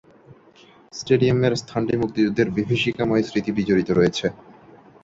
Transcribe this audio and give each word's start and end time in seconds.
স্টেডিয়ামের 0.93 1.53
স্থানটি 1.61 1.93
মুক্তিযুদ্ধের 1.97 2.47
বিভীষিকাময় 2.57 3.23
স্মৃতি 3.27 3.51
বিজড়িত 3.57 3.89
রয়েছে। 3.91 4.25